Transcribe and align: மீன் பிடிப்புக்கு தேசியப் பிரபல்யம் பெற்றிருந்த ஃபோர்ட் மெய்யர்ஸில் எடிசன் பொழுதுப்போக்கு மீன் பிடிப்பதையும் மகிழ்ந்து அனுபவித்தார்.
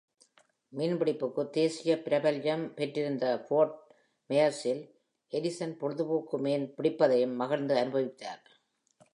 மீன் 0.69 0.93
பிடிப்புக்கு 0.93 1.49
தேசியப் 1.49 2.05
பிரபல்யம் 2.07 2.73
பெற்றிருந்த 2.73 3.45
ஃபோர்ட் 3.47 3.75
மெய்யர்ஸில் 4.29 4.81
எடிசன் 5.31 5.77
பொழுதுப்போக்கு 5.81 6.39
மீன் 6.39 6.73
பிடிப்பதையும் 6.77 7.35
மகிழ்ந்து 7.35 7.75
அனுபவித்தார். 7.75 8.43